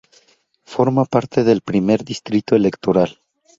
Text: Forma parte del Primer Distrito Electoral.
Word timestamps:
Forma 0.63 1.05
parte 1.05 1.43
del 1.43 1.61
Primer 1.61 2.03
Distrito 2.03 2.55
Electoral. 2.55 3.19